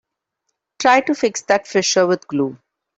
Try 0.79 1.01
to 1.01 1.13
fix 1.13 1.43
that 1.43 1.67
fissure 1.67 2.07
with 2.07 2.27
glue. 2.27 2.57